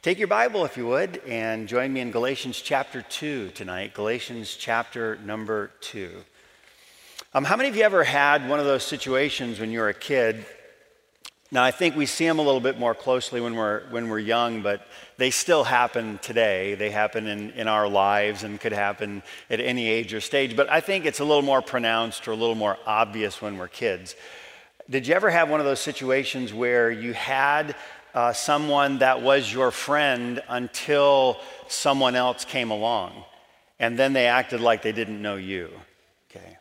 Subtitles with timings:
[0.00, 3.94] Take your Bible, if you would, and join me in Galatians chapter 2 tonight.
[3.94, 6.12] Galatians chapter number 2.
[7.34, 9.94] Um, how many of you ever had one of those situations when you were a
[9.94, 10.46] kid?
[11.50, 14.20] Now, I think we see them a little bit more closely when we're, when we're
[14.20, 16.76] young, but they still happen today.
[16.76, 20.70] They happen in, in our lives and could happen at any age or stage, but
[20.70, 24.14] I think it's a little more pronounced or a little more obvious when we're kids.
[24.88, 27.74] Did you ever have one of those situations where you had
[28.18, 31.38] uh, someone that was your friend until
[31.68, 33.12] someone else came along.
[33.78, 35.70] And then they acted like they didn't know you.
[36.28, 36.58] Okay.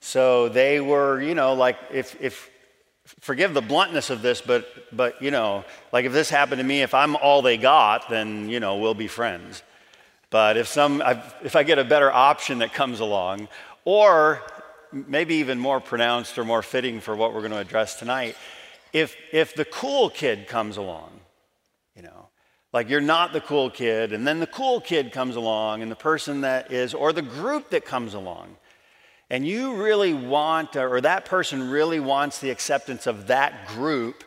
[0.00, 2.50] So they were, you know, like if, if
[3.20, 6.82] forgive the bluntness of this, but, but, you know, like if this happened to me,
[6.82, 9.62] if I'm all they got, then, you know, we'll be friends.
[10.28, 11.02] But if, some,
[11.42, 13.48] if I get a better option that comes along,
[13.86, 14.42] or
[14.92, 18.36] maybe even more pronounced or more fitting for what we're going to address tonight,
[18.92, 21.20] if, if the cool kid comes along,
[21.94, 22.28] you know,
[22.72, 25.96] like you're not the cool kid, and then the cool kid comes along, and the
[25.96, 28.56] person that is, or the group that comes along,
[29.28, 34.24] and you really want, or that person really wants the acceptance of that group,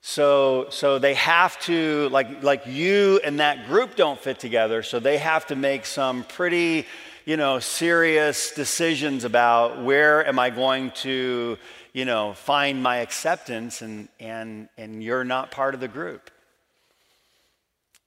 [0.00, 5.00] so, so they have to, like, like you and that group don't fit together, so
[5.00, 6.86] they have to make some pretty,
[7.24, 11.58] you know, serious decisions about where am I going to,
[11.92, 16.30] you know, find my acceptance and, and, and you're not part of the group.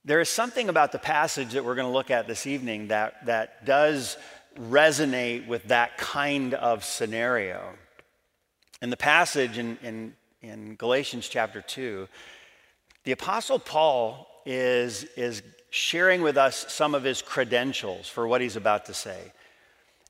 [0.03, 3.25] There is something about the passage that we're going to look at this evening that,
[3.25, 4.17] that does
[4.59, 7.61] resonate with that kind of scenario.
[8.81, 12.07] In the passage in, in, in Galatians chapter 2,
[13.03, 18.55] the Apostle Paul is, is sharing with us some of his credentials for what he's
[18.55, 19.31] about to say.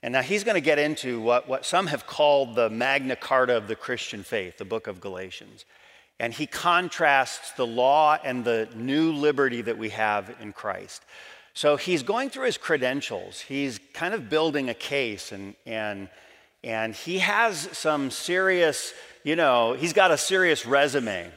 [0.04, 3.56] And now he's going to get into what, what some have called the Magna Carta
[3.56, 5.66] of the Christian faith, the book of Galatians.
[6.20, 11.04] And he contrasts the law and the new liberty that we have in Christ.
[11.54, 13.42] So he's going through his credentials.
[13.42, 16.10] He's kind of building a case, and, and,
[16.64, 18.94] and he has some serious,
[19.24, 21.30] you know, he's got a serious resume.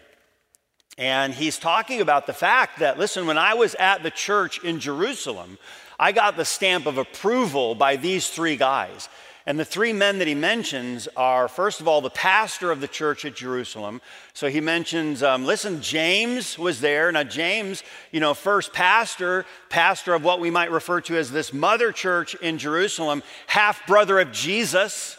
[0.97, 4.78] And he's talking about the fact that, listen, when I was at the church in
[4.78, 5.59] Jerusalem,
[5.99, 9.09] I got the stamp of approval by these three guys.
[9.47, 12.88] And the three men that he mentions are, first of all, the pastor of the
[12.88, 14.00] church at Jerusalem.
[14.33, 17.12] So he mentions, um, listen, James was there.
[17.12, 21.53] Now, James, you know, first pastor, pastor of what we might refer to as this
[21.53, 25.19] mother church in Jerusalem, half brother of Jesus.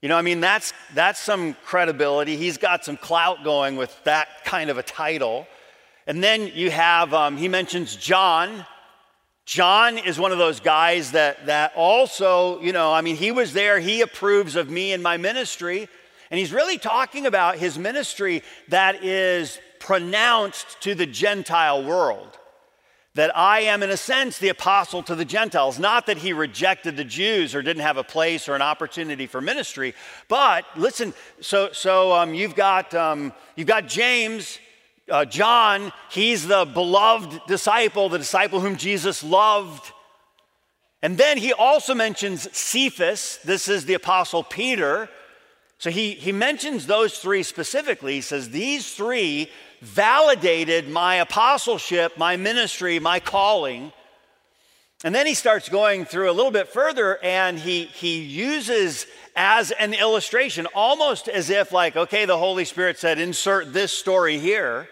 [0.00, 2.36] You know, I mean, that's, that's some credibility.
[2.36, 5.48] He's got some clout going with that kind of a title.
[6.06, 8.64] And then you have, um, he mentions John.
[9.48, 13.54] John is one of those guys that, that also, you know, I mean, he was
[13.54, 15.88] there, he approves of me and my ministry.
[16.30, 22.38] And he's really talking about his ministry that is pronounced to the Gentile world.
[23.14, 25.78] That I am, in a sense, the apostle to the Gentiles.
[25.78, 29.40] Not that he rejected the Jews or didn't have a place or an opportunity for
[29.40, 29.94] ministry,
[30.28, 31.14] but listen.
[31.40, 34.58] So, so um, you've got um, you've got James,
[35.10, 39.92] uh, John, he's the beloved disciple, the disciple whom Jesus loved.
[41.02, 43.38] And then he also mentions Cephas.
[43.44, 45.08] This is the apostle Peter.
[45.78, 48.14] So he, he mentions those three specifically.
[48.14, 49.48] He says, These three
[49.80, 53.92] validated my apostleship, my ministry, my calling.
[55.04, 59.70] And then he starts going through a little bit further and he, he uses as
[59.70, 64.88] an illustration, almost as if, like, okay, the Holy Spirit said, insert this story here.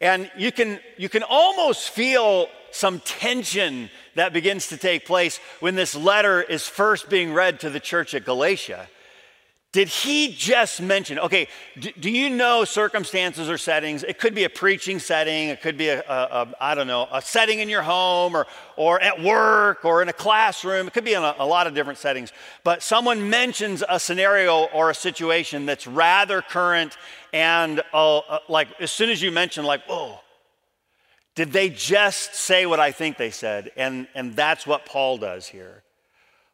[0.00, 5.74] And you can, you can almost feel some tension that begins to take place when
[5.74, 8.88] this letter is first being read to the church at Galatia.
[9.72, 11.46] Did he just mention, okay,
[11.78, 14.02] do, do, you know circumstances or settings?
[14.02, 16.02] It could be a preaching setting, it could be a, a,
[16.42, 20.08] a I don't know, a setting in your home or, or at work or in
[20.08, 20.88] a classroom.
[20.88, 22.32] It could be in a, a lot of different settings.
[22.64, 26.96] But someone mentions a scenario or a situation that's rather current
[27.32, 30.18] and uh, uh, like as soon as you mention, like, whoa,
[31.36, 33.70] did they just say what I think they said?
[33.76, 35.84] And, and that's what Paul does here.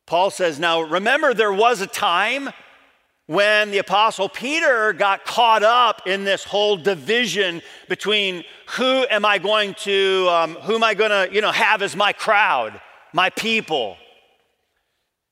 [0.04, 2.50] Paul says, now remember, there was a time
[3.26, 8.44] when the apostle Peter got caught up in this whole division between
[8.76, 11.96] who am I going to, um, who am I going to, you know, have as
[11.96, 12.80] my crowd,
[13.12, 13.96] my people.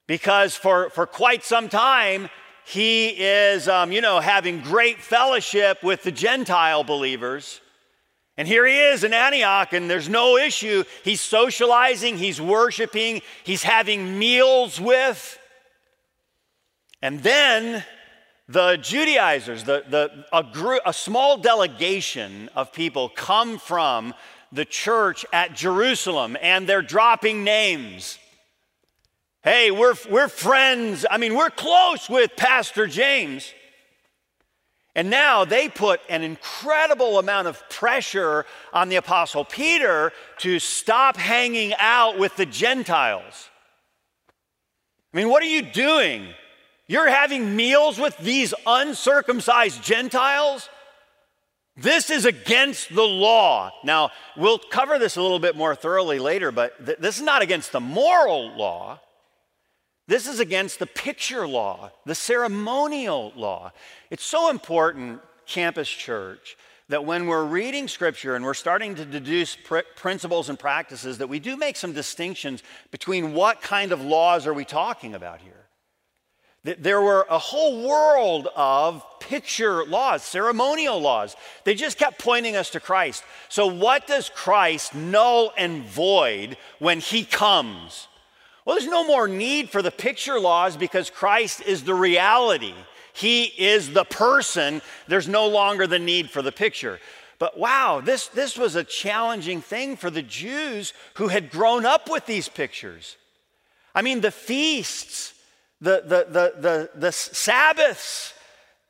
[0.06, 2.28] Because for, for quite some time,
[2.66, 7.60] he is, um, you know, having great fellowship with the Gentile believers.
[8.36, 10.82] And here he is in Antioch, and there's no issue.
[11.04, 15.38] He's socializing, he's worshiping, he's having meals with.
[17.04, 17.84] And then
[18.48, 24.14] the Judaizers, the, the, a, group, a small delegation of people come from
[24.50, 28.18] the church at Jerusalem and they're dropping names.
[29.42, 31.04] Hey, we're, we're friends.
[31.10, 33.52] I mean, we're close with Pastor James.
[34.94, 41.18] And now they put an incredible amount of pressure on the Apostle Peter to stop
[41.18, 43.50] hanging out with the Gentiles.
[45.12, 46.32] I mean, what are you doing?
[46.86, 50.68] You're having meals with these uncircumcised Gentiles?
[51.76, 53.72] This is against the law.
[53.82, 57.42] Now, we'll cover this a little bit more thoroughly later, but th- this is not
[57.42, 59.00] against the moral law.
[60.06, 63.72] This is against the picture law, the ceremonial law.
[64.10, 66.56] It's so important, Campus Church,
[66.90, 71.28] that when we're reading scripture and we're starting to deduce pr- principles and practices, that
[71.28, 75.63] we do make some distinctions between what kind of laws are we talking about here.
[76.64, 81.36] There were a whole world of picture laws, ceremonial laws.
[81.64, 83.22] They just kept pointing us to Christ.
[83.50, 88.08] So, what does Christ null and void when he comes?
[88.64, 92.74] Well, there's no more need for the picture laws because Christ is the reality.
[93.12, 94.80] He is the person.
[95.06, 96.98] There's no longer the need for the picture.
[97.38, 102.08] But wow, this, this was a challenging thing for the Jews who had grown up
[102.08, 103.16] with these pictures.
[103.94, 105.33] I mean, the feasts,
[105.80, 108.32] the, the, the, the, the Sabbaths,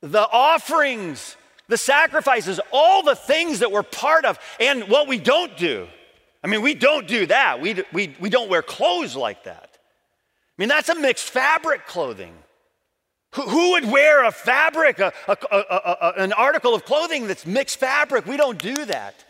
[0.01, 1.37] the offerings,
[1.69, 5.87] the sacrifices, all the things that we're part of, and what we don't do.
[6.43, 7.61] I mean, we don't do that.
[7.61, 9.71] We, we, we don't wear clothes like that.
[9.73, 12.35] I mean, that's a mixed fabric clothing.
[13.35, 17.81] Who, who would wear a fabric, a, a, a, an article of clothing that's mixed
[17.81, 18.27] fabric?
[18.27, 19.25] We don't do that.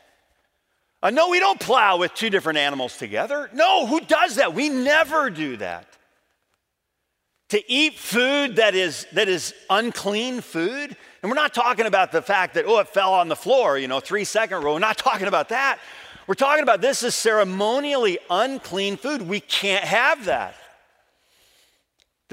[1.03, 3.49] Uh, no, we don't plow with two different animals together.
[3.53, 4.55] No, who does that?
[4.55, 5.87] We never do that.
[7.55, 12.21] To eat food that is, that is unclean food, and we're not talking about the
[12.21, 14.73] fact that, oh, it fell on the floor, you know, three second rule.
[14.73, 15.79] We're not talking about that.
[16.27, 19.23] We're talking about this is ceremonially unclean food.
[19.23, 20.57] We can't have that.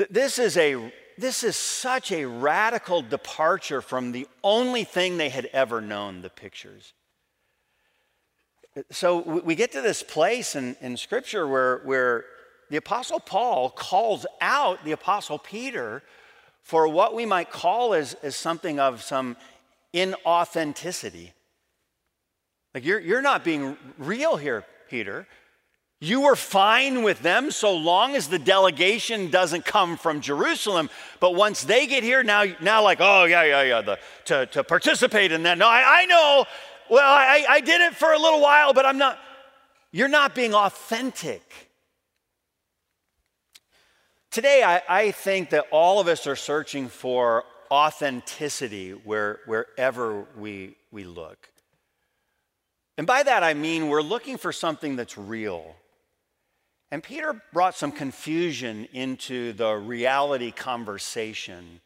[0.10, 5.46] This is, a, this is such a radical departure from the only thing they had
[5.54, 6.94] ever known the pictures.
[8.90, 12.26] So we get to this place in, in Scripture where, where
[12.72, 16.02] the Apostle Paul calls out the Apostle Peter
[16.64, 19.36] for what we might call as, as something of some
[19.94, 21.32] inauthenticity.
[22.74, 25.28] Like, you're, you're not being real here, Peter.
[26.00, 30.90] You were fine with them so long as the delegation doesn't come from Jerusalem.
[31.20, 34.64] But once they get here, now, now like, oh, yeah, yeah, yeah, the, to, to
[34.64, 35.58] participate in that.
[35.58, 36.46] No, I, I know.
[36.90, 39.20] Well, I, I did it for a little while, but I'm not.
[39.92, 41.71] You're not being authentic.
[44.32, 50.78] Today, I, I think that all of us are searching for authenticity where, wherever we,
[50.90, 51.50] we look.
[52.98, 55.76] And by that, I mean we're looking for something that's real.
[56.92, 61.82] And Peter brought some confusion into the reality conversation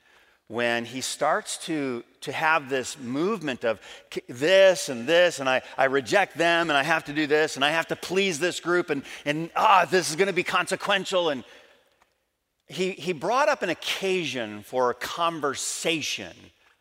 [0.47, 3.81] when he starts to, to have this movement of
[4.27, 7.65] this and this, and I, I reject them, and I have to do this, and
[7.65, 11.29] I have to please this group, and, and ah, this is going to be consequential.
[11.29, 11.43] And
[12.67, 16.33] he, he brought up an occasion for a conversation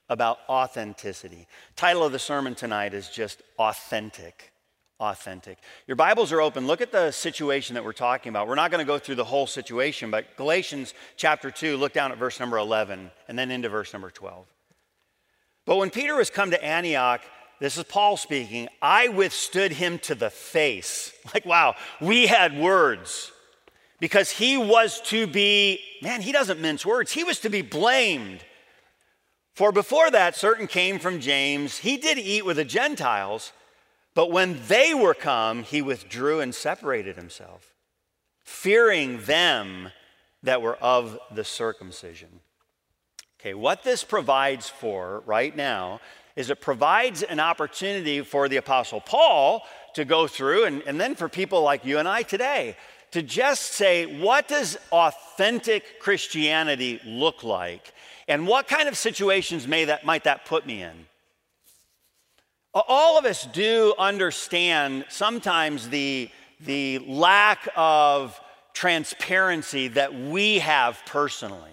[0.09, 1.47] about authenticity.
[1.77, 4.53] Title of the sermon tonight is just authentic.
[5.01, 5.59] Authentic.
[5.87, 6.67] Your Bibles are open.
[6.67, 8.47] Look at the situation that we're talking about.
[8.47, 12.13] We're not going to go through the whole situation, but Galatians chapter 2, look down
[12.13, 14.47] at verse number 11 and then into verse number 12.
[15.67, 17.23] But when Peter was come to Antioch,
[17.59, 21.13] this is Paul speaking, I withstood him to the face.
[21.35, 23.33] Like, wow, we had words
[24.01, 28.45] because he was to be, man, he doesn't mince words, he was to be blamed.
[29.55, 31.79] For before that, certain came from James.
[31.79, 33.53] He did eat with the Gentiles,
[34.15, 37.73] but when they were come, he withdrew and separated himself,
[38.43, 39.91] fearing them
[40.43, 42.41] that were of the circumcision.
[43.41, 46.01] Okay, what this provides for right now
[46.35, 49.63] is it provides an opportunity for the Apostle Paul
[49.95, 52.77] to go through, and, and then for people like you and I today
[53.15, 57.95] to just say, what does authentic Christianity look like?
[58.27, 61.07] And what kind of situations may that, might that put me in?
[62.75, 66.29] All of us do understand sometimes the,
[66.59, 68.41] the lack of
[68.73, 71.71] transparency that we have personally.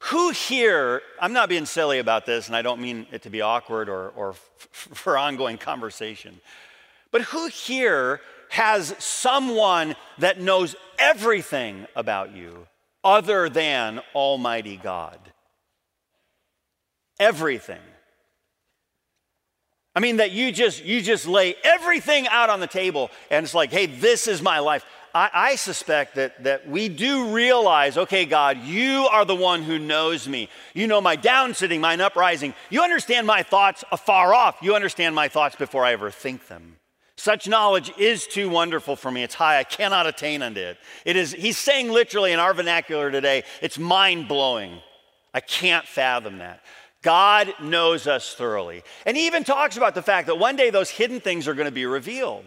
[0.00, 3.40] Who here, I'm not being silly about this, and I don't mean it to be
[3.40, 6.42] awkward or, or f- for ongoing conversation,
[7.10, 8.20] but who here
[8.52, 12.66] has someone that knows everything about you
[13.02, 15.18] other than Almighty God.
[17.18, 17.80] Everything.
[19.96, 23.54] I mean, that you just, you just lay everything out on the table and it's
[23.54, 24.84] like, hey, this is my life.
[25.14, 29.78] I, I, suspect that, that we do realize, okay, God, you are the one who
[29.78, 30.50] knows me.
[30.74, 32.52] You know my down sitting, mine uprising.
[32.68, 34.58] You understand my thoughts afar off.
[34.60, 36.76] You understand my thoughts before I ever think them.
[37.22, 39.22] Such knowledge is too wonderful for me.
[39.22, 39.60] It's high.
[39.60, 40.76] I cannot attain unto it.
[41.04, 44.80] It is, he's saying literally in our vernacular today, it's mind blowing.
[45.32, 46.64] I can't fathom that.
[47.00, 48.82] God knows us thoroughly.
[49.06, 51.68] And he even talks about the fact that one day those hidden things are going
[51.68, 52.44] to be revealed.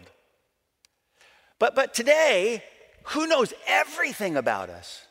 [1.58, 2.62] But, but today,
[3.03, 5.05] who knows everything about us?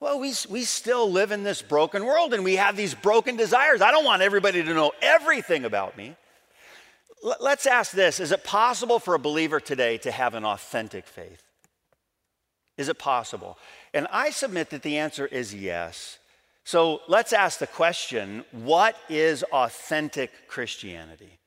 [0.00, 3.82] Well, we, we still live in this broken world and we have these broken desires.
[3.82, 6.16] I don't want everybody to know everything about me.
[7.24, 11.42] Let's ask this Is it possible for a believer today to have an authentic faith?
[12.76, 13.58] Is it possible?
[13.94, 16.18] And I submit that the answer is yes.
[16.64, 21.38] So let's ask the question what is authentic Christianity?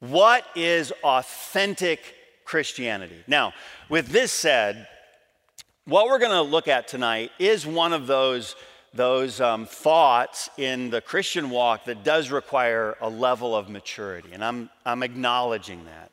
[0.00, 2.00] What is authentic
[2.44, 3.22] Christianity?
[3.26, 3.52] Now,
[3.88, 4.86] with this said,
[5.84, 8.54] what we're going to look at tonight is one of those,
[8.92, 14.44] those um, thoughts in the Christian walk that does require a level of maturity, and
[14.44, 16.10] I'm, I'm acknowledging that.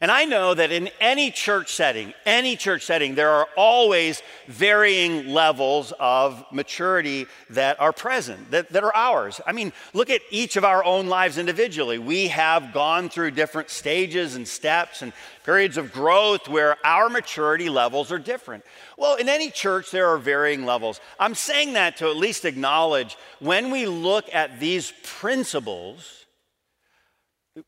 [0.00, 5.28] And I know that in any church setting, any church setting, there are always varying
[5.28, 9.40] levels of maturity that are present, that, that are ours.
[9.46, 11.98] I mean, look at each of our own lives individually.
[11.98, 17.70] We have gone through different stages and steps and periods of growth where our maturity
[17.70, 18.64] levels are different.
[18.98, 21.00] Well, in any church, there are varying levels.
[21.18, 26.25] I'm saying that to at least acknowledge when we look at these principles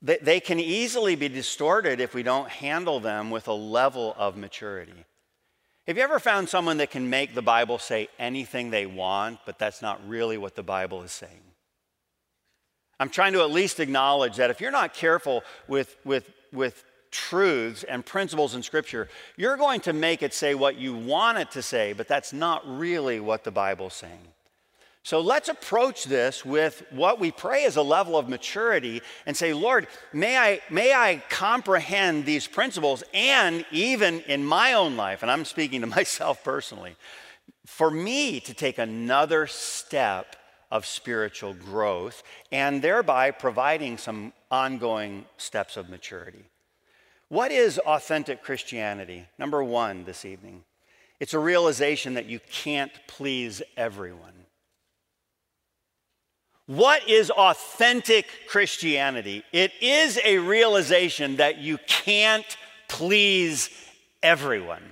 [0.03, 4.37] they, they can easily be distorted if we don't handle them with a level of
[4.37, 5.05] maturity.
[5.87, 9.59] Have you ever found someone that can make the Bible say anything they want, but
[9.59, 11.41] that's not really what the Bible is saying?
[13.01, 17.85] I'm trying to at least acknowledge that if you're not careful with, with, with truths
[17.85, 21.63] and principles in Scripture, you're going to make it say what you want it to
[21.63, 24.29] say, but that's not really what the Bible's saying.
[25.09, 29.55] So let's approach this with what we pray is a level of maturity and say,
[29.55, 35.31] Lord, may I, may I comprehend these principles and even in my own life, and
[35.31, 36.95] I'm speaking to myself personally,
[37.65, 40.37] for me to take another step
[40.71, 42.23] of spiritual growth
[42.53, 46.45] and thereby providing some ongoing steps of maturity.
[47.31, 49.25] What is authentic Christianity?
[49.39, 50.65] Number one this evening,
[51.19, 54.38] it's a realization that you can't please everyone.
[56.69, 59.43] What is authentic Christianity?
[59.53, 62.45] It is a realization that you can't
[62.89, 63.71] please
[64.23, 64.83] everyone.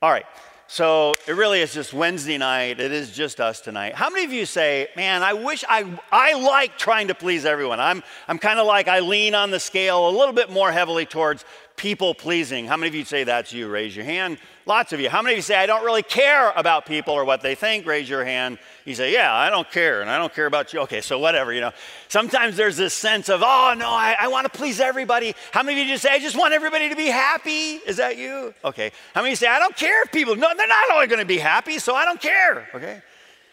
[0.00, 0.26] All right,
[0.68, 2.78] so it really is just Wednesday night.
[2.78, 3.96] It is just us tonight.
[3.96, 7.80] How many of you say, man, I wish I, I like trying to please everyone?
[7.80, 11.04] I'm, I'm kind of like I lean on the scale a little bit more heavily
[11.04, 11.44] towards
[11.76, 12.66] people pleasing.
[12.66, 13.68] How many of you say that's you?
[13.68, 14.38] Raise your hand.
[14.66, 15.10] Lots of you.
[15.10, 17.84] How many of you say, I don't really care about people or what they think?
[17.84, 18.58] Raise your hand.
[18.84, 20.80] You say, Yeah, I don't care, and I don't care about you.
[20.80, 21.72] Okay, so whatever, you know.
[22.08, 25.34] Sometimes there's this sense of, Oh, no, I, I want to please everybody.
[25.52, 27.80] How many of you just say, I just want everybody to be happy?
[27.86, 28.54] Is that you?
[28.64, 28.90] Okay.
[29.14, 31.38] How many say, I don't care if people, no, they're not always going to be
[31.38, 32.68] happy, so I don't care.
[32.74, 33.02] Okay.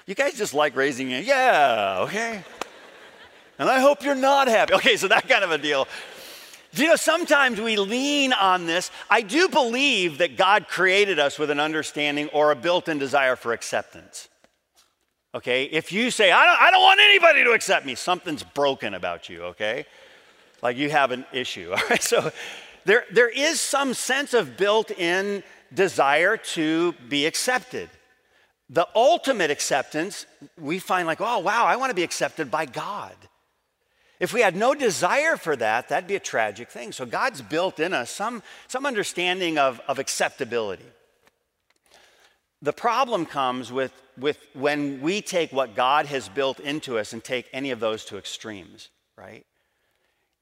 [0.06, 2.44] You guys just like raising your Yeah, okay.
[3.60, 4.74] And I hope you're not happy.
[4.74, 5.88] Okay, so that kind of a deal.
[6.74, 8.92] You know, sometimes we lean on this.
[9.10, 13.36] I do believe that God created us with an understanding or a built in desire
[13.36, 14.30] for acceptance.
[15.36, 15.66] Okay?
[15.66, 19.30] If you say, I don't, I don't want anybody to accept me, something's broken about
[19.30, 19.86] you, okay?
[20.62, 22.02] Like you have an issue, all right?
[22.02, 22.32] So
[22.86, 27.90] there, there is some sense of built in desire to be accepted.
[28.70, 30.26] The ultimate acceptance,
[30.58, 33.16] we find like, oh, wow, I want to be accepted by God.
[34.22, 36.92] If we had no desire for that, that'd be a tragic thing.
[36.92, 40.86] So God's built in us some, some understanding of, of acceptability.
[42.62, 47.24] The problem comes with, with when we take what God has built into us and
[47.24, 49.44] take any of those to extremes, right?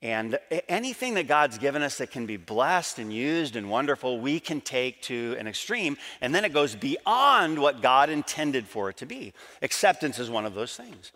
[0.01, 4.41] And anything that God's given us that can be blessed and used and wonderful, we
[4.41, 8.97] can take to an extreme, and then it goes beyond what God intended for it
[8.97, 9.31] to be.
[9.61, 11.13] Acceptance is one of those things.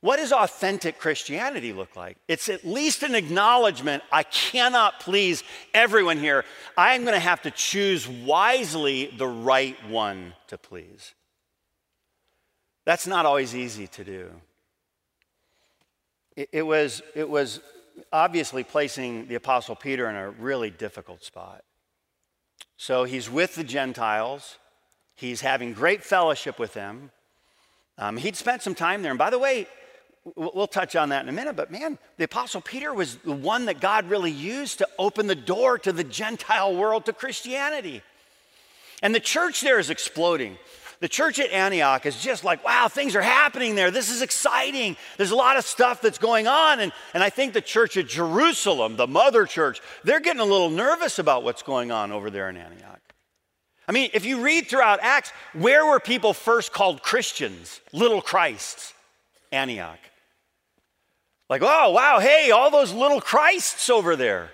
[0.00, 2.16] What does authentic Christianity look like?
[2.26, 6.44] It's at least an acknowledgement I cannot please everyone here.
[6.76, 11.14] I am going to have to choose wisely the right one to please.
[12.86, 14.30] That's not always easy to do.
[16.34, 17.60] It, it was, it was
[18.10, 21.62] obviously placing the Apostle Peter in a really difficult spot.
[22.78, 24.56] So he's with the Gentiles,
[25.14, 27.10] he's having great fellowship with them.
[27.98, 29.12] Um, he'd spent some time there.
[29.12, 29.66] And by the way,
[30.36, 33.66] we'll touch on that in a minute, but man, the Apostle Peter was the one
[33.66, 38.02] that God really used to open the door to the Gentile world to Christianity.
[39.02, 40.58] And the church there is exploding.
[41.00, 43.90] The church at Antioch is just like, wow, things are happening there.
[43.90, 44.98] This is exciting.
[45.16, 46.80] There's a lot of stuff that's going on.
[46.80, 50.68] And, and I think the church at Jerusalem, the mother church, they're getting a little
[50.68, 53.00] nervous about what's going on over there in Antioch.
[53.88, 57.80] I mean, if you read throughout Acts, where were people first called Christians?
[57.92, 58.92] Little Christs.
[59.52, 59.98] Antioch.
[61.50, 64.52] Like, oh, wow, hey, all those little Christs over there.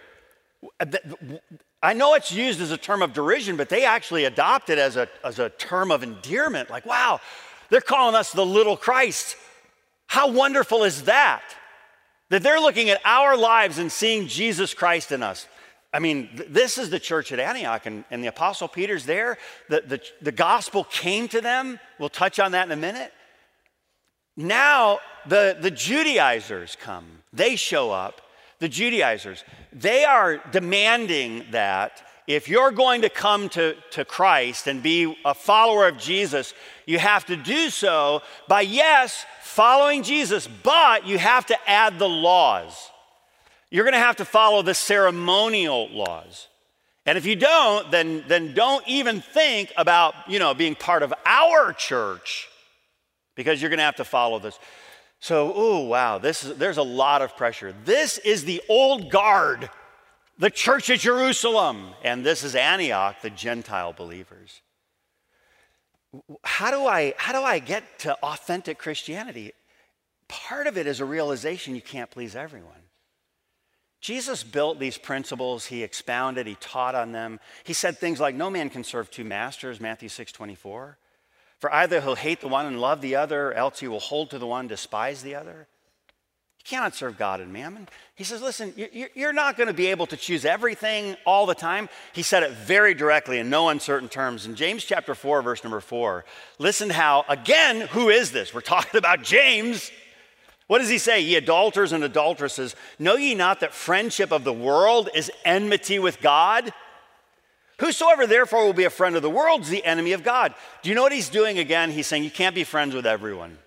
[1.83, 4.97] I know it's used as a term of derision, but they actually adopt it as
[4.97, 6.71] a, as a term of endearment.
[6.71, 7.21] Like, wow,
[7.69, 9.37] they're calling us the little Christ.
[10.07, 11.43] How wonderful is that?
[12.31, 15.47] That they're looking at our lives and seeing Jesus Christ in us.
[15.93, 19.37] I mean, th- this is the church at Antioch, and, and the Apostle Peter's there.
[19.69, 21.79] The, the, the gospel came to them.
[21.99, 23.13] We'll touch on that in a minute.
[24.37, 28.21] Now the, the Judaizers come, they show up.
[28.59, 34.83] The Judaizers, they are demanding that if you're going to come to, to Christ and
[34.83, 36.55] be a follower of Jesus,
[36.87, 42.09] you have to do so by, yes, following Jesus, but you have to add the
[42.09, 42.91] laws.
[43.71, 46.49] You're going to have to follow the ceremonial laws.
[47.05, 51.15] And if you don't, then, then don't even think about, you know, being part of
[51.25, 52.49] our church
[53.37, 54.59] because you're going to have to follow this.
[55.21, 57.73] So, oh, wow, this is, there's a lot of pressure.
[57.85, 59.71] This is the old guard,
[60.39, 64.61] the church of Jerusalem, and this is Antioch, the Gentile believers.
[66.43, 69.53] How do I, how do I get to authentic Christianity?
[70.29, 72.73] Part of it is a realization you can't please everyone.
[74.01, 77.41] Jesus built these principles, he expounded, he taught on them.
[77.65, 80.99] He said things like, No man can serve two masters, Matthew 6 24.
[81.59, 84.31] For either he'll hate the one and love the other, or else he will hold
[84.31, 85.69] to the one, despise the other.
[86.59, 87.89] You cannot serve God and mammon.
[88.15, 88.75] He says, listen,
[89.15, 91.89] you're not going to be able to choose everything all the time.
[92.13, 94.47] He said it very directly in no uncertain terms.
[94.47, 96.25] In James chapter 4, verse number 4,
[96.59, 98.53] listen how, again, who is this?
[98.53, 99.91] We're talking about James.
[100.67, 101.21] What does he say?
[101.21, 106.21] Ye adulterers and adulteresses, know ye not that friendship of the world is enmity with
[106.21, 106.73] God?
[107.79, 110.55] Whosoever therefore will be a friend of the world is the enemy of God.
[110.83, 111.91] Do you know what he's doing again?
[111.91, 113.59] He's saying you can't be friends with everyone.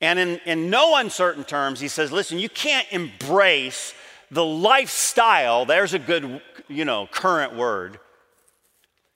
[0.00, 3.94] And in, in no uncertain terms, he says, listen, you can't embrace
[4.30, 5.64] the lifestyle.
[5.64, 7.98] There's a good, you know, current word.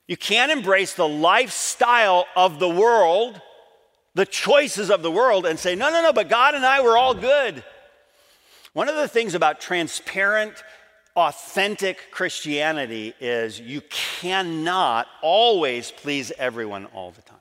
[0.07, 3.39] You can't embrace the lifestyle of the world,
[4.15, 6.97] the choices of the world, and say, no, no, no, but God and I were
[6.97, 7.63] all good.
[8.73, 10.63] One of the things about transparent
[11.15, 17.37] authentic Christianity is you cannot always please everyone all the time.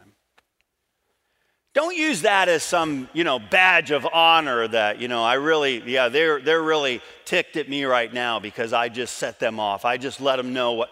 [1.72, 5.80] Don't use that as some, you know, badge of honor that, you know, I really,
[5.86, 9.84] yeah, they're, they're really ticked at me right now because I just set them off.
[9.84, 10.90] I just let them know what.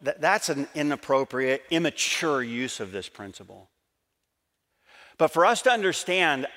[0.00, 3.70] that's an inappropriate, immature use of this principle.
[5.16, 6.48] But for us to understand,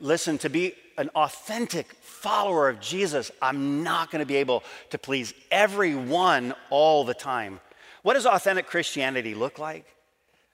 [0.00, 4.98] listen, to be an authentic follower of Jesus, I'm not going to be able to
[4.98, 7.60] please everyone all the time.
[8.02, 9.86] What does authentic Christianity look like?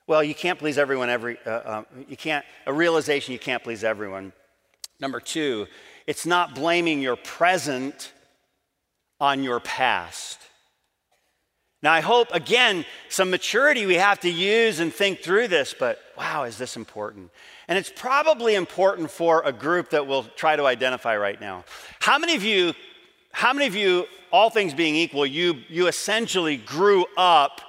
[0.07, 3.85] Well, you can't please everyone every, uh, uh, you can't, a realization you can't please
[3.85, 4.33] everyone.
[5.01, 5.67] Number two,
[6.07, 8.13] it's not blaming your present
[9.21, 10.39] on your past.
[11.81, 16.01] Now, I hope, again, some maturity we have to use and think through this, but
[16.17, 17.31] wow, is this important?
[17.69, 21.65] And it's probably important for a group that we'll try to identify right now.
[22.01, 22.75] How many of you,
[23.31, 27.61] how many of you, all things being equal, you, you essentially grew up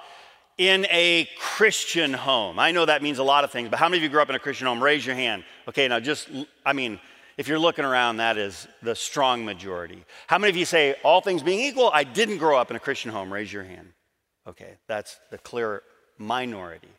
[0.57, 2.57] in a Christian home?
[2.57, 4.29] I know that means a lot of things, but how many of you grew up
[4.29, 4.83] in a Christian home?
[4.83, 5.43] Raise your hand.
[5.67, 6.29] Okay, now just,
[6.65, 6.99] I mean,
[7.37, 10.03] if you're looking around, that is the strong majority.
[10.25, 12.79] How many of you say, all things being equal, I didn't grow up in a
[12.79, 13.31] Christian home?
[13.31, 13.93] Raise your hand.
[14.47, 15.83] Okay, that's the clear
[16.17, 16.89] minority.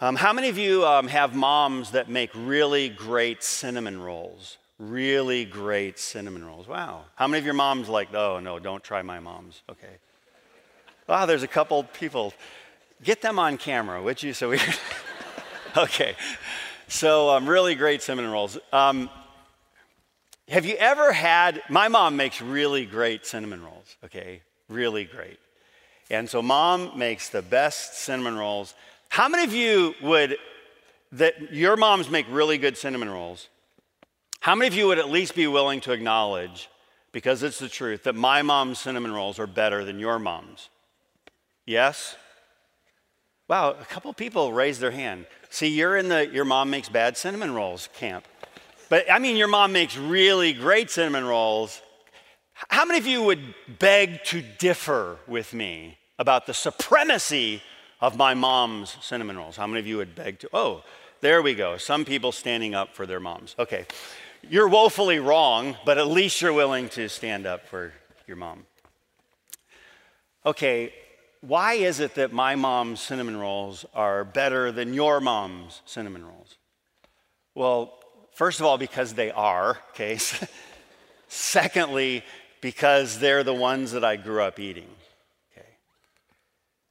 [0.00, 4.58] Um, how many of you um, have moms that make really great cinnamon rolls?
[4.78, 6.66] Really great cinnamon rolls.
[6.66, 7.04] Wow.
[7.14, 9.62] How many of your moms like, oh, no, don't try my mom's?
[9.70, 9.98] Okay.
[11.08, 12.34] Wow, there's a couple people.
[13.04, 14.32] Get them on camera, would you?
[14.32, 14.58] So we.
[15.76, 16.16] okay.
[16.88, 18.58] So, um, really great cinnamon rolls.
[18.72, 19.08] Um,
[20.48, 24.42] have you ever had, my mom makes really great cinnamon rolls, okay?
[24.68, 25.38] Really great.
[26.10, 28.74] And so, mom makes the best cinnamon rolls.
[29.08, 30.36] How many of you would,
[31.12, 33.48] that your moms make really good cinnamon rolls?
[34.40, 36.68] How many of you would at least be willing to acknowledge,
[37.12, 40.68] because it's the truth, that my mom's cinnamon rolls are better than your mom's?
[41.64, 42.16] Yes?
[43.48, 45.26] Wow, a couple people raised their hand.
[45.50, 48.24] See, you're in the your mom makes bad cinnamon rolls camp.
[48.88, 51.80] But I mean, your mom makes really great cinnamon rolls.
[52.54, 57.62] How many of you would beg to differ with me about the supremacy
[58.00, 59.56] of my mom's cinnamon rolls?
[59.56, 60.50] How many of you would beg to?
[60.52, 60.84] Oh,
[61.20, 61.76] there we go.
[61.76, 63.54] Some people standing up for their moms.
[63.58, 63.86] Okay.
[64.48, 67.92] You're woefully wrong, but at least you're willing to stand up for
[68.26, 68.66] your mom.
[70.44, 70.92] Okay,
[71.40, 76.56] why is it that my mom's cinnamon rolls are better than your mom's cinnamon rolls?
[77.54, 77.98] Well,
[78.34, 80.18] first of all, because they are, okay?
[81.28, 82.24] Secondly,
[82.62, 84.88] because they're the ones that I grew up eating,
[85.52, 85.66] okay?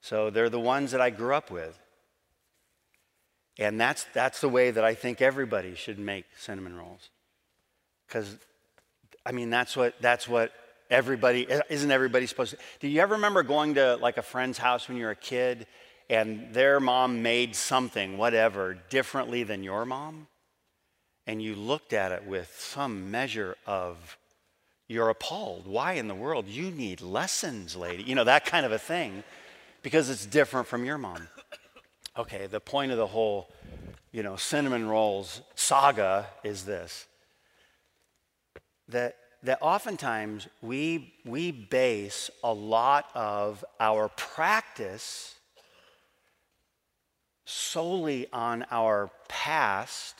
[0.02, 1.80] So they're the ones that I grew up with.
[3.58, 7.10] And that's, that's the way that I think everybody should make cinnamon rolls.
[8.08, 8.36] Because,
[9.26, 10.52] I mean, that's what, that's what
[10.90, 12.58] everybody, isn't everybody supposed to?
[12.82, 15.68] Do you ever remember going to like a friend's house when you were a kid
[16.10, 20.28] and their mom made something, whatever, differently than your mom?
[21.28, 24.18] And you looked at it with some measure of,
[24.92, 25.66] you're appalled.
[25.66, 26.48] Why in the world?
[26.48, 28.04] You need lessons, lady.
[28.04, 29.24] You know, that kind of a thing
[29.82, 31.28] because it's different from your mom.
[32.18, 33.50] Okay, the point of the whole,
[34.12, 37.08] you know, cinnamon rolls saga is this
[38.90, 45.36] that, that oftentimes we, we base a lot of our practice
[47.46, 50.16] solely on our past,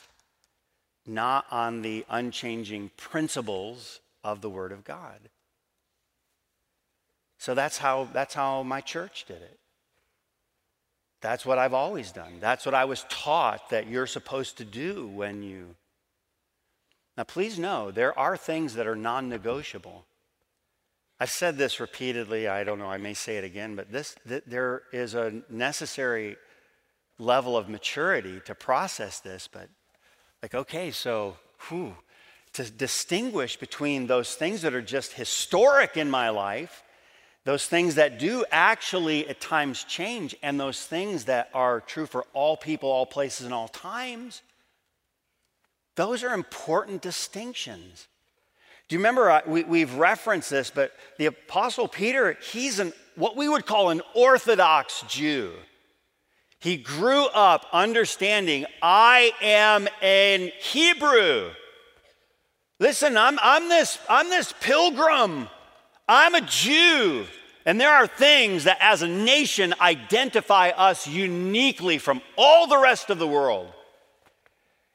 [1.06, 5.30] not on the unchanging principles of the Word of God.
[7.38, 9.58] So that's how, that's how my church did it.
[11.20, 12.34] That's what I've always done.
[12.40, 15.76] That's what I was taught that you're supposed to do when you.
[17.16, 20.04] Now, please know there are things that are non negotiable.
[21.20, 22.48] I've said this repeatedly.
[22.48, 26.36] I don't know, I may say it again, but this, th- there is a necessary
[27.18, 29.48] level of maturity to process this.
[29.50, 29.68] But,
[30.42, 31.36] like, okay, so,
[31.68, 31.94] whew,
[32.54, 36.82] to distinguish between those things that are just historic in my life
[37.44, 42.24] those things that do actually at times change, and those things that are true for
[42.32, 44.42] all people, all places, and all times,
[45.96, 48.06] those are important distinctions.
[48.88, 53.36] Do you remember, uh, we, have referenced this, but the Apostle Peter, he's an, what
[53.36, 55.52] we would call an Orthodox Jew.
[56.60, 61.50] He grew up understanding, I am an Hebrew.
[62.82, 65.48] Listen, I'm, I'm, this, I'm this pilgrim
[66.08, 67.26] I'm a Jew.
[67.64, 73.08] And there are things that as a nation identify us uniquely from all the rest
[73.08, 73.68] of the world.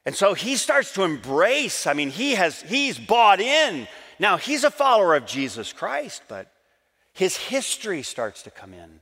[0.04, 3.88] And so he starts to embrace, I mean, he has he's bought in.
[4.18, 6.52] Now he's a follower of Jesus Christ, but
[7.14, 9.00] his history starts to come in.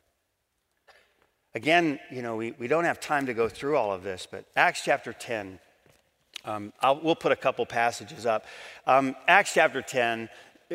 [1.56, 4.44] Again, you know, we, we don't have time to go through all of this, but
[4.54, 5.58] Acts chapter 10,
[6.44, 6.72] um,
[7.02, 8.44] we'll put a couple passages up.
[8.86, 10.28] Um, Acts chapter 10,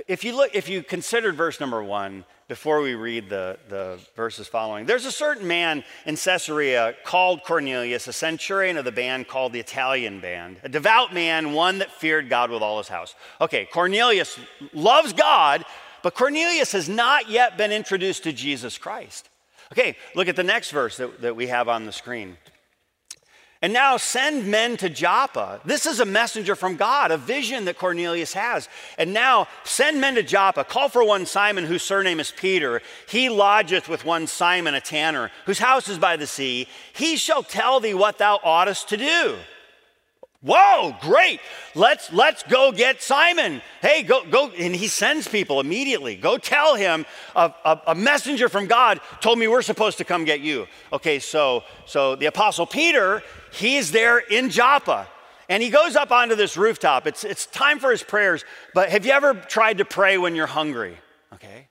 [0.07, 4.47] if you look, if you considered verse number one before we read the, the verses
[4.47, 9.53] following, there's a certain man in Caesarea called Cornelius, a centurion of the band called
[9.53, 13.15] the Italian band, a devout man, one that feared God with all his house.
[13.41, 14.39] Okay, Cornelius
[14.73, 15.65] loves God,
[16.03, 19.29] but Cornelius has not yet been introduced to Jesus Christ.
[19.73, 22.37] Okay, look at the next verse that, that we have on the screen.
[23.63, 25.61] And now send men to Joppa.
[25.63, 28.67] This is a messenger from God, a vision that Cornelius has.
[28.97, 30.63] And now send men to Joppa.
[30.63, 32.81] Call for one Simon, whose surname is Peter.
[33.07, 36.67] He lodgeth with one Simon, a tanner, whose house is by the sea.
[36.93, 39.37] He shall tell thee what thou oughtest to do.
[40.43, 41.39] Whoa, great.
[41.75, 43.61] Let's let's go get Simon.
[43.79, 46.15] Hey, go go and he sends people immediately.
[46.15, 50.25] Go tell him a, a, a, messenger from God told me we're supposed to come
[50.25, 50.65] get you.
[50.91, 53.21] Okay, so so the apostle Peter,
[53.51, 55.07] he's there in Joppa.
[55.49, 57.05] And he goes up onto this rooftop.
[57.05, 58.45] It's it's time for his prayers.
[58.73, 60.97] But have you ever tried to pray when you're hungry?
[61.33, 61.67] Okay.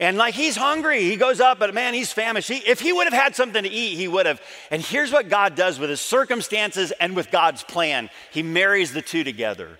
[0.00, 2.48] And like he's hungry, he goes up, but man, he's famished.
[2.48, 4.40] He, if he would have had something to eat, he would have.
[4.70, 9.02] And here's what God does with his circumstances and with God's plan He marries the
[9.02, 9.78] two together.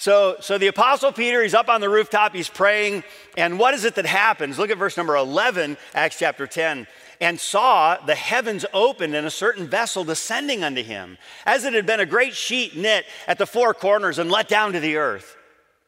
[0.00, 3.02] So, so the Apostle Peter, he's up on the rooftop, he's praying.
[3.36, 4.56] And what is it that happens?
[4.56, 6.86] Look at verse number 11, Acts chapter 10.
[7.20, 11.86] And saw the heavens opened and a certain vessel descending unto him, as it had
[11.86, 15.36] been a great sheet knit at the four corners and let down to the earth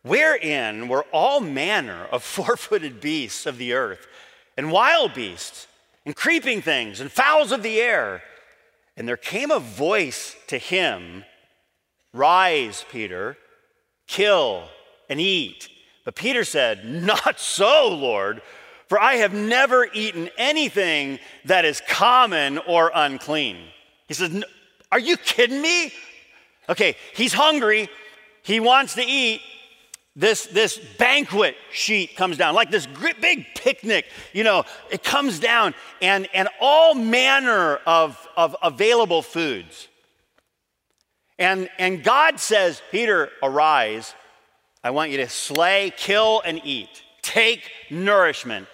[0.03, 4.07] wherein were all manner of four footed beasts of the earth,
[4.57, 5.67] and wild beasts,
[6.05, 8.23] and creeping things, and fowls of the air.
[8.97, 11.25] And there came a voice to him
[12.13, 13.37] Rise, Peter,
[14.09, 14.65] kill
[15.09, 15.69] and eat.
[16.05, 18.43] But Peter said, Not so, Lord,
[18.91, 23.57] for I have never eaten anything that is common or unclean.
[24.09, 24.43] He says,
[24.91, 25.93] Are you kidding me?
[26.69, 27.89] Okay, he's hungry,
[28.43, 29.43] he wants to eat.
[30.17, 32.89] This, this banquet sheet comes down, like this
[33.21, 35.73] big picnic, you know, it comes down,
[36.03, 39.87] and, and all manner of, of available foods.
[41.39, 44.17] And, and God says, Peter, arise.
[44.83, 47.05] I want you to slay, kill, and eat.
[47.23, 48.67] Take nourishment.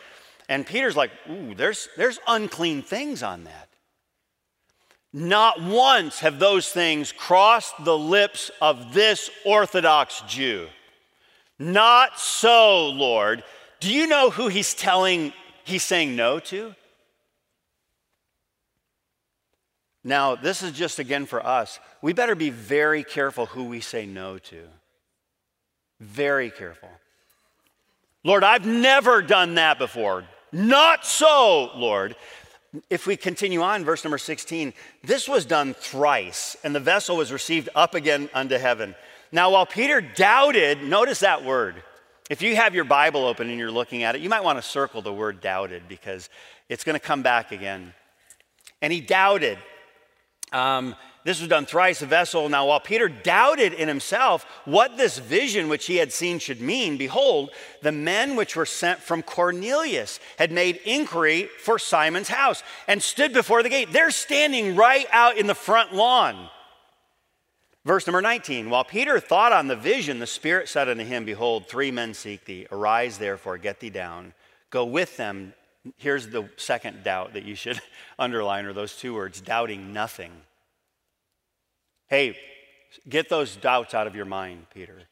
[0.49, 3.69] And Peter's like, ooh, there's, there's unclean things on that.
[5.13, 10.69] Not once have those things crossed the lips of this Orthodox Jew.
[11.59, 13.43] Not so, Lord.
[13.81, 15.33] Do you know who he's telling,
[15.65, 16.75] he's saying no to?
[20.05, 21.81] Now, this is just again for us.
[22.01, 24.69] We better be very careful who we say no to.
[25.99, 26.91] Very careful.
[28.23, 30.25] Lord, I've never done that before.
[30.53, 32.17] Not so, Lord
[32.91, 37.33] if we continue on, verse number 16, this was done thrice, and the vessel was
[37.33, 38.95] received up again unto heaven.
[39.33, 41.83] Now, while Peter doubted, notice that word.
[42.29, 44.63] If you have your Bible open and you're looking at it, you might want to
[44.63, 46.29] circle the word doubted because
[46.69, 47.93] it's going to come back again.
[48.83, 49.59] And he doubted.
[50.53, 52.49] Um, this was done thrice, a vessel.
[52.49, 56.97] Now, while Peter doubted in himself what this vision which he had seen should mean,
[56.97, 57.51] behold,
[57.83, 63.33] the men which were sent from Cornelius had made inquiry for Simon's house and stood
[63.33, 63.93] before the gate.
[63.93, 66.49] They're standing right out in the front lawn.
[67.85, 71.67] Verse number 19 While Peter thought on the vision, the Spirit said unto him, Behold,
[71.67, 72.69] three men seek thee.
[72.71, 74.33] Arise, therefore, get thee down.
[74.71, 75.55] Go with them.
[75.97, 77.81] Here's the second doubt that you should
[78.21, 80.31] underline, or those two words doubting nothing.
[82.09, 82.37] Hey,
[83.09, 85.03] get those doubts out of your mind, Peter.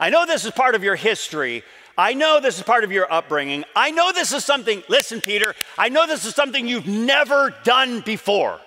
[0.00, 1.62] I know this is part of your history.
[1.96, 3.64] I know this is part of your upbringing.
[3.76, 8.00] I know this is something, listen, Peter, I know this is something you've never done
[8.00, 8.58] before.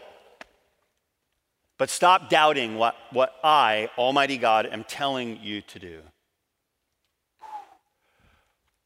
[1.78, 6.00] But stop doubting what, what I, Almighty God, am telling you to do.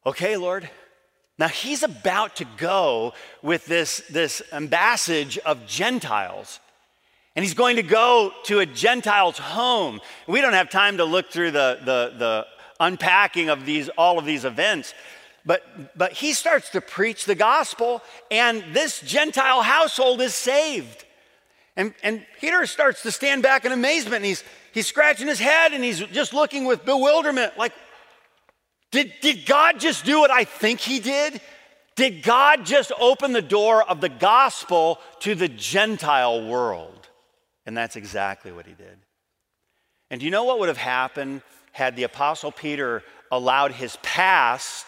[0.05, 0.69] Okay, Lord.
[1.37, 6.59] Now he's about to go with this, this ambassage of Gentiles.
[7.35, 10.01] And he's going to go to a Gentile's home.
[10.27, 12.47] We don't have time to look through the, the, the
[12.79, 14.93] unpacking of these, all of these events.
[15.45, 21.05] But, but he starts to preach the gospel, and this Gentile household is saved.
[21.75, 25.71] And, and Peter starts to stand back in amazement, and he's, he's scratching his head,
[25.71, 27.73] and he's just looking with bewilderment like,
[28.91, 31.39] did, did God just do what I think he did?
[31.95, 36.98] Did God just open the door of the gospel to the Gentile world?
[37.69, 38.97] And that's exactly what he did.
[40.09, 44.87] And do you know what would have happened had the Apostle Peter allowed his past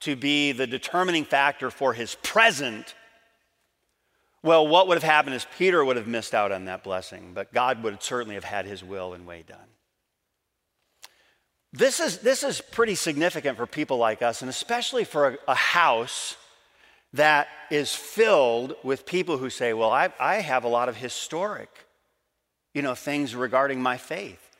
[0.00, 2.96] to be the determining factor for his present?
[4.42, 7.54] Well, what would have happened is Peter would have missed out on that blessing, but
[7.54, 9.68] God would certainly have had his will and way done.
[11.72, 15.54] This is, this is pretty significant for people like us, and especially for a, a
[15.54, 16.36] house
[17.12, 21.85] that is filled with people who say, Well, I, I have a lot of historic
[22.76, 24.54] you know, things regarding my faith.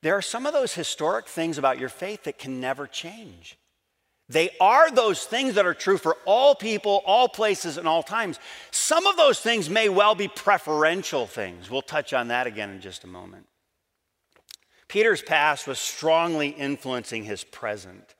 [0.00, 3.58] There are some of those historic things about your faith that can never change.
[4.30, 8.38] They are those things that are true for all people, all places, and all times.
[8.70, 11.68] Some of those things may well be preferential things.
[11.68, 13.46] We'll touch on that again in just a moment.
[14.88, 18.14] Peter's past was strongly influencing his present.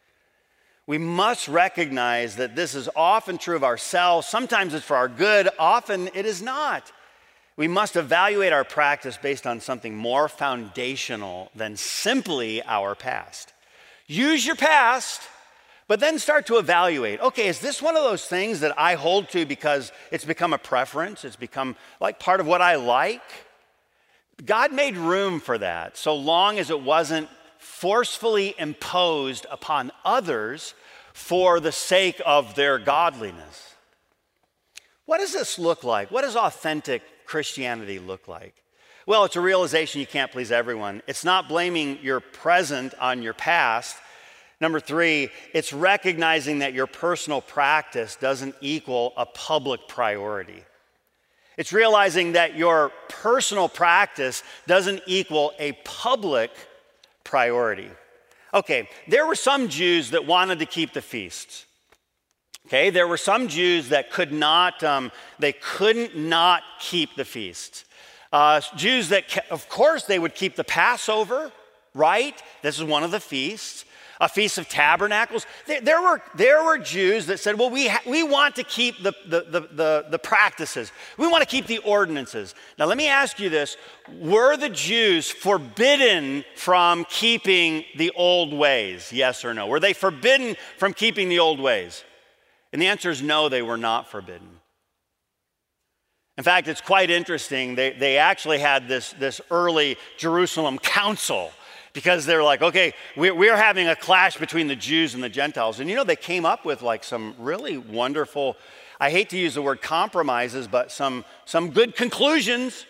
[0.86, 4.26] We must recognize that this is often true of ourselves.
[4.26, 6.92] Sometimes it's for our good, often it is not.
[7.56, 13.52] We must evaluate our practice based on something more foundational than simply our past.
[14.06, 15.22] Use your past,
[15.86, 19.28] but then start to evaluate okay, is this one of those things that I hold
[19.30, 21.24] to because it's become a preference?
[21.24, 23.22] It's become like part of what I like?
[24.44, 30.74] God made room for that so long as it wasn't forcefully imposed upon others
[31.12, 33.74] for the sake of their godliness.
[35.06, 36.10] What does this look like?
[36.10, 38.54] What does authentic Christianity look like?
[39.06, 41.02] Well, it's a realization you can't please everyone.
[41.06, 43.96] It's not blaming your present on your past.
[44.60, 50.64] Number three, it's recognizing that your personal practice doesn't equal a public priority.
[51.56, 56.50] It's realizing that your personal practice doesn't equal a public
[57.22, 57.90] priority.
[58.52, 61.66] Okay, there were some Jews that wanted to keep the feasts.
[62.66, 67.84] Okay, there were some Jews that could not, um, they couldn't not keep the feast.
[68.32, 71.52] Uh, Jews that, of course, they would keep the Passover,
[71.94, 72.42] right?
[72.62, 73.84] This is one of the feasts.
[74.20, 75.46] a Feast of Tabernacles.
[75.66, 79.02] There, there were, there were Jews that said, well, we, ha- we want to keep
[79.02, 82.54] the, the, the, the, the practices, we want to keep the ordinances.
[82.78, 83.76] Now, let me ask you this
[84.20, 89.12] Were the Jews forbidden from keeping the old ways?
[89.12, 89.66] Yes or no?
[89.66, 92.04] Were they forbidden from keeping the old ways?
[92.74, 94.48] And the answer is no, they were not forbidden.
[96.36, 97.76] In fact, it's quite interesting.
[97.76, 101.52] They, they actually had this, this early Jerusalem council
[101.92, 105.78] because they're like, okay, we're, we're having a clash between the Jews and the Gentiles.
[105.78, 108.56] And you know, they came up with like some really wonderful,
[108.98, 112.86] I hate to use the word compromises, but some, some good conclusions.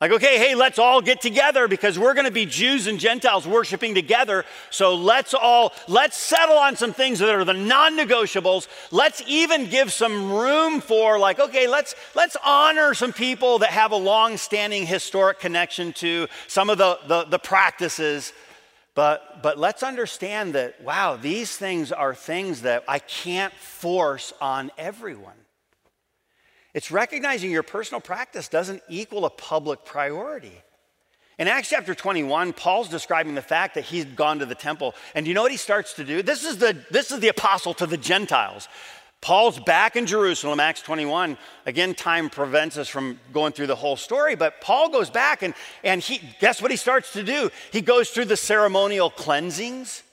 [0.00, 3.46] Like, okay, hey, let's all get together because we're going to be Jews and Gentiles
[3.46, 4.44] worshiping together.
[4.70, 8.66] So let's all, let's settle on some things that are the non negotiables.
[8.90, 13.92] Let's even give some room for, like, okay, let's, let's honor some people that have
[13.92, 18.32] a long standing historic connection to some of the, the, the practices.
[18.96, 24.72] But, but let's understand that, wow, these things are things that I can't force on
[24.76, 25.34] everyone.
[26.74, 30.60] It's recognizing your personal practice doesn't equal a public priority.
[31.38, 34.94] In Acts chapter 21, Paul's describing the fact that he's gone to the temple.
[35.14, 36.22] And you know what he starts to do?
[36.22, 38.68] This is the, this is the apostle to the Gentiles.
[39.20, 41.38] Paul's back in Jerusalem, Acts 21.
[41.64, 45.54] Again, time prevents us from going through the whole story, but Paul goes back and,
[45.82, 47.50] and he, guess what he starts to do?
[47.72, 50.03] He goes through the ceremonial cleansings.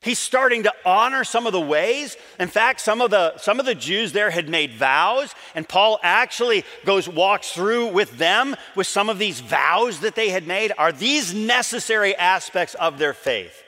[0.00, 2.16] He's starting to honor some of the ways.
[2.38, 5.98] In fact, some of the, some of the Jews there had made vows, and Paul
[6.04, 10.72] actually goes, walks through with them with some of these vows that they had made.
[10.78, 13.64] Are these necessary aspects of their faith?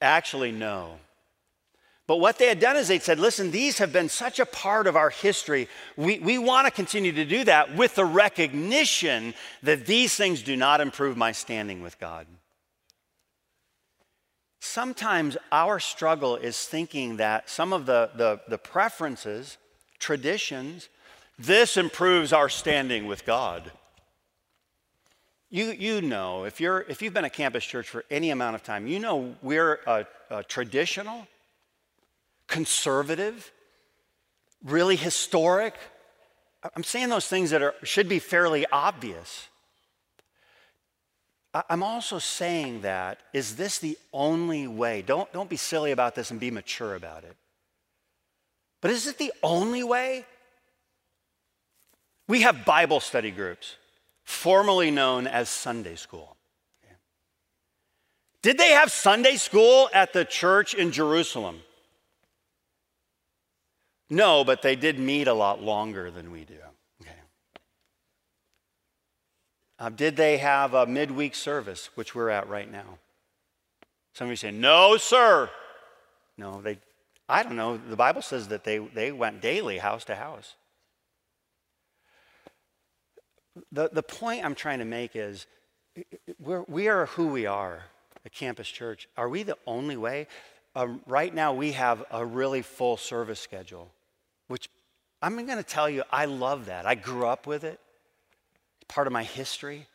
[0.00, 0.98] Actually, no.
[2.06, 4.86] But what they had done is they'd said, listen, these have been such a part
[4.86, 5.68] of our history.
[5.96, 10.54] We, we want to continue to do that with the recognition that these things do
[10.54, 12.26] not improve my standing with God.
[14.64, 19.58] Sometimes our struggle is thinking that some of the, the, the preferences,
[19.98, 20.88] traditions,
[21.38, 23.70] this improves our standing with God.
[25.50, 28.62] You, you know, if, you're, if you've been a campus church for any amount of
[28.62, 31.28] time, you know we're a, a traditional,
[32.46, 33.52] conservative,
[34.64, 35.74] really historic.
[36.74, 39.48] I'm saying those things that are, should be fairly obvious.
[41.54, 45.02] I'm also saying that, is this the only way?
[45.02, 47.36] Don't, don't be silly about this and be mature about it.
[48.80, 50.24] But is it the only way?
[52.26, 53.76] We have Bible study groups,
[54.24, 56.36] formerly known as Sunday school.
[58.42, 61.60] Did they have Sunday school at the church in Jerusalem?
[64.10, 66.58] No, but they did meet a lot longer than we do.
[69.78, 72.98] Uh, did they have a midweek service, which we're at right now?
[74.12, 75.50] Some of you say, no, sir.
[76.38, 76.78] No, they,
[77.28, 77.76] I don't know.
[77.76, 80.54] The Bible says that they, they went daily, house to house.
[83.72, 85.46] The, the point I'm trying to make is
[86.38, 87.82] we're, we are who we are,
[88.24, 89.08] a campus church.
[89.16, 90.28] Are we the only way?
[90.76, 93.90] Um, right now, we have a really full service schedule,
[94.48, 94.68] which
[95.22, 96.86] I'm going to tell you, I love that.
[96.86, 97.80] I grew up with it
[98.88, 99.86] part of my history?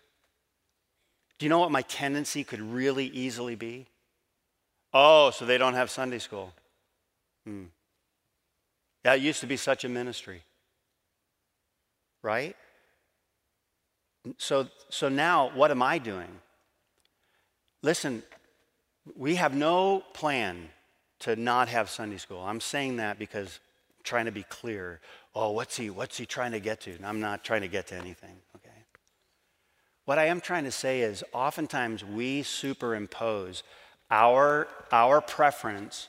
[1.38, 3.88] Do you know what my tendency could really easily be?
[4.93, 6.54] Oh, so they don't have Sunday school.
[7.45, 7.65] Hmm.
[9.04, 10.43] That used to be such a ministry.
[12.21, 12.58] Right?
[14.38, 16.28] So, so now, what am I doing?
[17.82, 18.23] Listen,
[19.15, 20.69] we have no plan
[21.19, 22.41] to not have Sunday school.
[22.41, 23.60] I'm saying that because
[23.97, 24.99] I'm trying to be clear.
[25.34, 26.97] Oh, what's he, what's he trying to get to?
[27.04, 28.36] I'm not trying to get to anything.
[30.09, 33.61] What I am trying to say is oftentimes we superimpose
[34.09, 36.07] our, our preference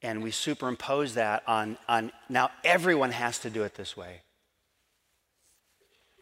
[0.00, 4.22] and we superimpose that on, on now everyone has to do it this way.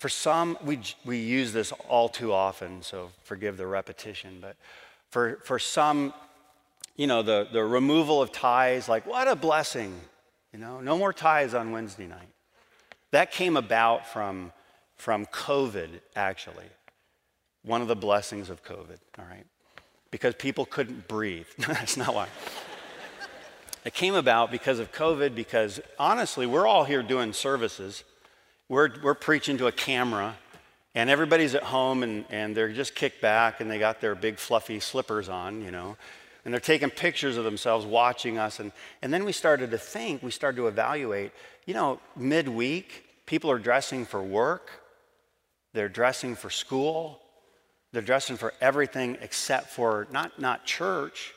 [0.00, 4.57] For some, we, we use this all too often, so forgive the repetition, but
[5.11, 6.12] for, for some,
[6.96, 9.94] you know, the, the removal of ties, like what a blessing,
[10.53, 12.35] you know, no more ties on Wednesday night.
[13.12, 14.50] That came about from,
[14.96, 16.66] from COVID, actually
[17.65, 19.47] one of the blessings of COVID, all right?
[20.11, 21.47] Because people couldn't breathe.
[21.59, 22.29] That's not why.
[23.85, 28.05] it came about because of COVID, because honestly, we're all here doing services.
[28.69, 30.37] We're, we're preaching to a camera,
[30.95, 34.39] and everybody's at home and, and they're just kicked back and they got their big
[34.39, 35.97] fluffy slippers on, you know,
[36.45, 38.61] and they're taking pictures of themselves watching us.
[38.61, 41.33] And, and then we started to think, we started to evaluate,
[41.67, 44.71] you know, midweek, people are dressing for work,
[45.73, 47.21] they're dressing for school,
[47.93, 51.34] They're dressing for everything except for not, not church.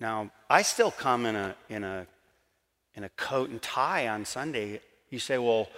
[0.00, 2.06] Now, I still come in a, in, a,
[2.94, 4.80] in a coat and tie on Sunday.
[5.10, 5.68] You say, well,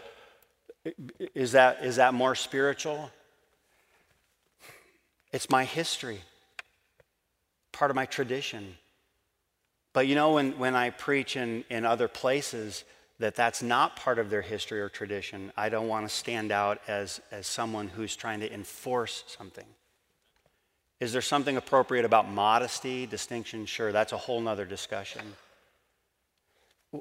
[1.35, 3.11] is that, is that more spiritual?
[5.33, 6.21] It's my history,
[7.73, 8.77] part of my tradition.
[9.93, 12.85] But you know, when, when I preach in, in other places
[13.21, 16.81] that that's not part of their history or tradition, I don't want to stand out
[16.89, 19.67] as, as someone who's trying to enforce something.
[21.01, 23.67] Is there something appropriate about modesty, distinction?
[23.67, 25.23] Sure, that's a whole nother discussion.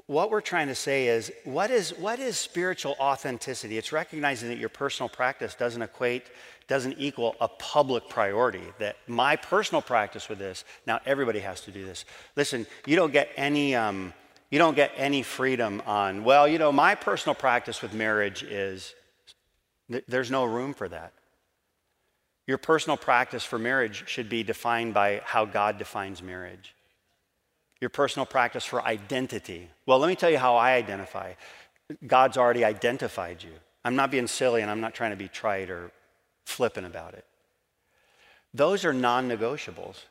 [0.06, 3.76] What we're trying to say is what is, what is spiritual authenticity?
[3.76, 6.24] It's recognizing that your personal practice doesn't equate
[6.68, 8.62] doesn't equal a public priority.
[8.78, 12.04] That my personal practice with this, now everybody has to do this.
[12.36, 14.12] Listen, you don't get any, um,
[14.50, 18.94] you don't get any freedom on, well, you know, my personal practice with marriage is,
[20.08, 21.12] there's no room for that.
[22.46, 26.74] Your personal practice for marriage should be defined by how God defines marriage.
[27.80, 29.68] Your personal practice for identity.
[29.86, 31.34] Well, let me tell you how I identify.
[32.06, 33.52] God's already identified you.
[33.84, 35.92] I'm not being silly and I'm not trying to be trite or
[36.44, 37.24] flippant about it.
[38.52, 40.04] Those are non negotiables.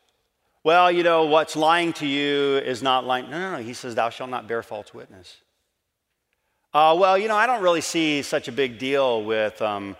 [0.70, 3.28] Well, you know, what's lying to you is not lying.
[3.32, 3.64] No, no, no.
[3.64, 5.38] He says, Thou shalt not bear false witness.
[6.72, 9.98] Uh, well, you know, I don't really see such a big deal with, um,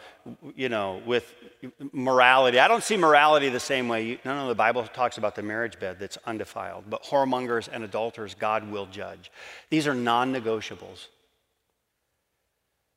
[0.56, 1.34] you know, with
[1.92, 2.60] morality.
[2.60, 4.06] I don't see morality the same way.
[4.06, 7.84] You, no, no, the Bible talks about the marriage bed that's undefiled, but whoremongers and
[7.84, 9.32] adulterers, God will judge.
[9.72, 11.08] These are non negotiables.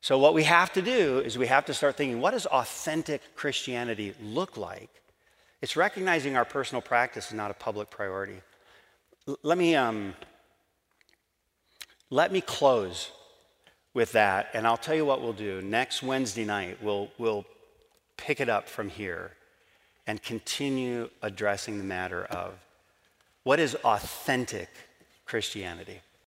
[0.01, 3.35] So, what we have to do is we have to start thinking what does authentic
[3.35, 4.91] Christianity look like?
[5.63, 8.41] It's recognizing our personal practice is not a public priority.
[9.29, 10.13] L- let, me, um,
[12.09, 13.11] let me close
[13.93, 15.61] with that, and I'll tell you what we'll do.
[15.61, 17.45] Next Wednesday night, we'll, we'll
[18.17, 19.31] pick it up from here
[20.05, 22.55] and continue addressing the matter of
[23.43, 24.67] what is authentic
[25.23, 26.01] Christianity.